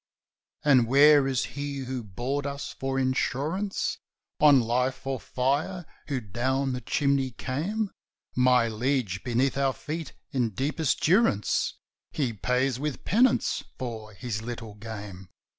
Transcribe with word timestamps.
"And 0.65 0.87
where 0.87 1.27
is 1.27 1.45
he 1.45 1.81
who 1.85 2.01
bored 2.03 2.47
us 2.47 2.73
for 2.73 2.97
insurance 2.97 3.99
On 4.39 4.59
life 4.59 5.05
or 5.05 5.19
fire, 5.19 5.85
who 6.07 6.19
down 6.19 6.73
the 6.73 6.81
chimney 6.81 7.29
came?" 7.29 7.91
"My 8.35 8.67
liege, 8.67 9.23
beneath 9.23 9.59
our 9.59 9.73
feet 9.73 10.13
in 10.31 10.55
deepest 10.55 11.01
durance 11.03 11.75
He 12.11 12.33
pays 12.33 12.79
with 12.79 13.05
penance 13.05 13.63
for 13.77 14.13
his 14.15 14.41
little 14.41 14.73
game." 14.73 15.29